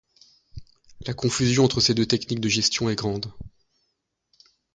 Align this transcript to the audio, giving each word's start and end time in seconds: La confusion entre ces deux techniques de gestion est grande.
La 1.05 1.13
confusion 1.13 1.63
entre 1.63 1.79
ces 1.79 1.93
deux 1.93 2.07
techniques 2.07 2.39
de 2.39 2.49
gestion 2.49 2.89
est 2.89 2.95
grande. 2.95 3.31